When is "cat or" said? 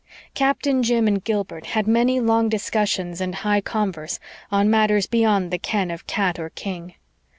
6.07-6.49